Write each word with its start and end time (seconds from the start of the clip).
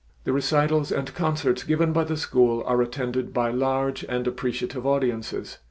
The 0.23 0.33
recitals 0.33 0.91
and 0.91 1.13
concerts 1.13 1.61
given 1.63 1.93
by 1.93 2.05
the 2.05 2.17
school 2.17 2.63
are 2.65 2.81
attended 2.81 3.35
by 3.35 3.51
large 3.51 4.03
and 4.09 4.25
appreciative 4.25 4.83
audiences. 4.83 5.59